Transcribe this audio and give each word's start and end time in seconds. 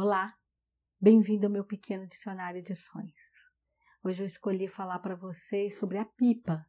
Olá, 0.00 0.28
bem-vindo 1.00 1.46
ao 1.46 1.52
meu 1.52 1.64
pequeno 1.64 2.06
dicionário 2.06 2.62
de 2.62 2.72
sonhos. 2.76 3.34
Hoje 4.04 4.22
eu 4.22 4.28
escolhi 4.28 4.68
falar 4.68 5.00
para 5.00 5.16
vocês 5.16 5.76
sobre 5.76 5.98
a 5.98 6.04
pipa. 6.04 6.64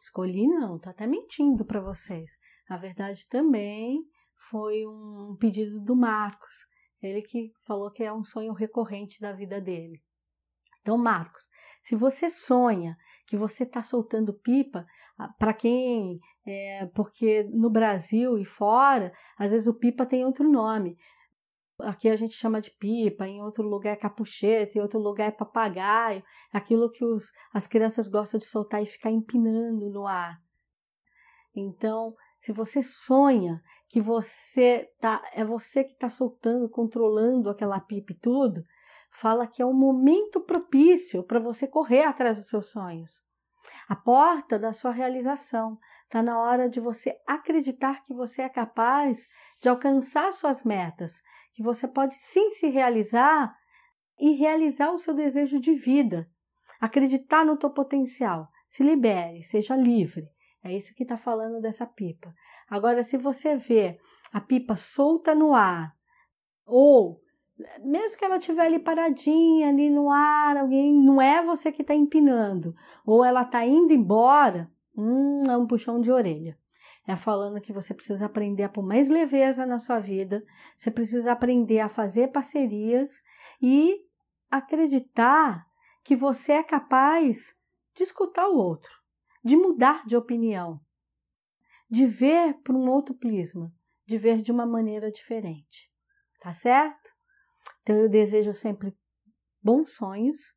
Escolhi 0.00 0.48
não, 0.48 0.80
tô 0.80 0.90
até 0.90 1.06
mentindo 1.06 1.64
para 1.64 1.80
vocês. 1.80 2.28
Na 2.68 2.76
verdade 2.76 3.28
também 3.28 4.02
foi 4.50 4.84
um 4.84 5.36
pedido 5.38 5.78
do 5.78 5.94
Marcos, 5.94 6.52
ele 7.00 7.22
que 7.22 7.52
falou 7.64 7.88
que 7.88 8.02
é 8.02 8.12
um 8.12 8.24
sonho 8.24 8.52
recorrente 8.52 9.20
da 9.20 9.30
vida 9.32 9.60
dele. 9.60 10.02
Então, 10.80 10.98
Marcos, 10.98 11.48
se 11.80 11.94
você 11.94 12.28
sonha 12.28 12.96
que 13.28 13.36
você 13.36 13.62
está 13.62 13.84
soltando 13.84 14.34
pipa, 14.34 14.84
ah, 15.16 15.28
para 15.38 15.54
quem, 15.54 16.18
é, 16.44 16.86
porque 16.86 17.44
no 17.44 17.70
Brasil 17.70 18.36
e 18.38 18.44
fora, 18.44 19.12
às 19.38 19.52
vezes 19.52 19.68
o 19.68 19.78
pipa 19.78 20.04
tem 20.04 20.24
outro 20.24 20.50
nome. 20.50 20.98
Aqui 21.80 22.08
a 22.08 22.16
gente 22.16 22.34
chama 22.34 22.60
de 22.60 22.70
pipa, 22.70 23.26
em 23.26 23.42
outro 23.42 23.62
lugar 23.62 23.92
é 23.92 23.96
capucheta, 23.96 24.78
em 24.78 24.80
outro 24.80 25.00
lugar 25.00 25.28
é 25.28 25.30
papagaio, 25.30 26.22
aquilo 26.52 26.90
que 26.90 27.04
os, 27.04 27.32
as 27.52 27.66
crianças 27.66 28.06
gostam 28.08 28.38
de 28.38 28.46
soltar 28.46 28.82
e 28.82 28.86
ficar 28.86 29.10
empinando 29.10 29.90
no 29.90 30.06
ar. 30.06 30.38
Então, 31.54 32.14
se 32.38 32.52
você 32.52 32.82
sonha 32.82 33.62
que 33.88 34.00
você 34.00 34.90
tá, 35.00 35.22
é 35.34 35.44
você 35.44 35.84
que 35.84 35.92
está 35.92 36.08
soltando, 36.08 36.68
controlando 36.68 37.50
aquela 37.50 37.80
pipa 37.80 38.12
e 38.12 38.18
tudo, 38.18 38.62
fala 39.10 39.46
que 39.46 39.60
é 39.60 39.66
um 39.66 39.74
momento 39.74 40.40
propício 40.40 41.22
para 41.22 41.38
você 41.38 41.66
correr 41.66 42.04
atrás 42.04 42.38
dos 42.38 42.48
seus 42.48 42.70
sonhos. 42.70 43.22
A 43.88 43.96
porta 43.96 44.58
da 44.58 44.72
sua 44.72 44.90
realização. 44.90 45.78
Está 46.04 46.22
na 46.22 46.38
hora 46.38 46.68
de 46.68 46.80
você 46.80 47.16
acreditar 47.26 48.02
que 48.02 48.12
você 48.12 48.42
é 48.42 48.48
capaz 48.48 49.26
de 49.60 49.68
alcançar 49.68 50.32
suas 50.32 50.62
metas, 50.62 51.20
que 51.54 51.62
você 51.62 51.88
pode 51.88 52.14
sim 52.14 52.50
se 52.50 52.68
realizar 52.68 53.54
e 54.18 54.32
realizar 54.32 54.90
o 54.92 54.98
seu 54.98 55.14
desejo 55.14 55.58
de 55.58 55.74
vida. 55.74 56.28
Acreditar 56.80 57.44
no 57.44 57.56
teu 57.56 57.70
potencial. 57.70 58.48
Se 58.68 58.82
libere, 58.82 59.44
seja 59.44 59.76
livre. 59.76 60.26
É 60.64 60.74
isso 60.76 60.94
que 60.94 61.02
está 61.02 61.16
falando 61.16 61.60
dessa 61.60 61.86
pipa. 61.86 62.32
Agora, 62.68 63.02
se 63.02 63.16
você 63.16 63.56
vê 63.56 63.98
a 64.32 64.40
pipa 64.40 64.76
solta 64.76 65.34
no 65.34 65.54
ar, 65.54 65.92
ou 66.64 67.21
mesmo 67.80 68.18
que 68.18 68.24
ela 68.24 68.36
estiver 68.36 68.66
ali 68.66 68.78
paradinha, 68.78 69.68
ali 69.68 69.88
no 69.88 70.10
ar, 70.10 70.56
alguém, 70.56 70.92
não 70.92 71.20
é 71.20 71.42
você 71.42 71.70
que 71.72 71.82
está 71.82 71.94
empinando, 71.94 72.74
ou 73.06 73.24
ela 73.24 73.42
está 73.42 73.64
indo 73.64 73.92
embora, 73.92 74.70
hum, 74.96 75.42
é 75.48 75.56
um 75.56 75.66
puxão 75.66 76.00
de 76.00 76.10
orelha. 76.10 76.58
É 77.06 77.16
falando 77.16 77.60
que 77.60 77.72
você 77.72 77.92
precisa 77.92 78.26
aprender 78.26 78.62
a 78.62 78.68
pôr 78.68 78.82
mais 78.82 79.08
leveza 79.08 79.66
na 79.66 79.78
sua 79.78 79.98
vida, 79.98 80.44
você 80.76 80.90
precisa 80.90 81.32
aprender 81.32 81.80
a 81.80 81.88
fazer 81.88 82.28
parcerias 82.28 83.22
e 83.60 84.00
acreditar 84.50 85.66
que 86.04 86.14
você 86.14 86.52
é 86.52 86.62
capaz 86.62 87.56
de 87.94 88.04
escutar 88.04 88.48
o 88.48 88.56
outro, 88.56 88.90
de 89.42 89.56
mudar 89.56 90.06
de 90.06 90.16
opinião, 90.16 90.80
de 91.90 92.06
ver 92.06 92.54
por 92.62 92.74
um 92.74 92.88
outro 92.88 93.14
prisma, 93.14 93.72
de 94.06 94.16
ver 94.16 94.40
de 94.40 94.52
uma 94.52 94.66
maneira 94.66 95.10
diferente. 95.10 95.90
Tá 96.40 96.52
certo? 96.52 97.11
Então 97.82 97.96
eu 97.96 98.08
desejo 98.08 98.54
sempre 98.54 98.94
bons 99.62 99.90
sonhos. 99.90 100.54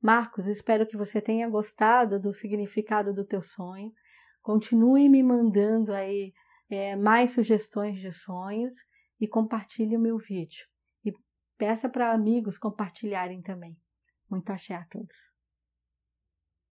Marcos, 0.00 0.46
espero 0.46 0.86
que 0.86 0.96
você 0.96 1.20
tenha 1.20 1.48
gostado 1.48 2.20
do 2.20 2.32
significado 2.32 3.12
do 3.12 3.24
teu 3.24 3.42
sonho. 3.42 3.92
Continue 4.40 5.08
me 5.08 5.22
mandando 5.22 5.92
aí 5.92 6.32
é, 6.68 6.96
mais 6.96 7.30
sugestões 7.30 8.00
de 8.00 8.12
sonhos 8.12 8.74
e 9.20 9.28
compartilhe 9.28 9.96
o 9.96 10.00
meu 10.00 10.18
vídeo. 10.18 10.66
E 11.04 11.12
peça 11.56 11.88
para 11.88 12.12
amigos 12.12 12.58
compartilharem 12.58 13.40
também. 13.40 13.76
Muito 14.28 14.50
axé 14.50 14.74
a 14.74 14.84
todos. 14.86 15.31